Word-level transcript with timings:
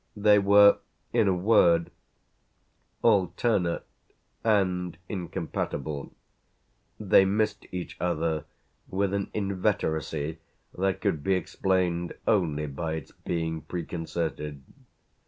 They 0.17 0.39
were 0.39 0.79
in 1.13 1.27
a 1.27 1.33
word 1.35 1.91
alternate 3.03 3.85
and 4.43 4.97
incompatible; 5.07 6.11
they 6.99 7.23
missed 7.23 7.67
each 7.71 7.97
other 8.01 8.45
with 8.89 9.13
an 9.13 9.29
inveteracy 9.35 10.39
that 10.75 11.01
could 11.01 11.23
be 11.23 11.35
explained 11.35 12.13
only 12.27 12.65
by 12.65 12.93
its 12.93 13.11
being 13.11 13.61
preconcerted. 13.61 14.63